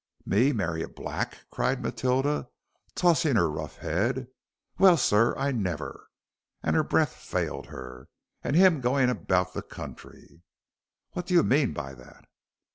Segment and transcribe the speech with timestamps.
[0.25, 2.49] "Me marry a black!" cried Matilda,
[2.95, 4.25] tossing her rough head.
[4.79, 6.09] "Well, sir, I never,"
[6.63, 8.07] her breath failed her,
[8.43, 10.41] "an' him goin' about the country."
[11.11, 12.25] "What do you mean by that?"